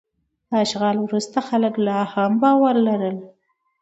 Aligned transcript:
د 0.49 0.51
اشغال 0.65 0.97
وروسته 1.01 1.37
خلک 1.49 1.73
لا 1.87 1.99
هم 2.13 2.31
باور 2.41 2.75
لرل. 2.87 3.17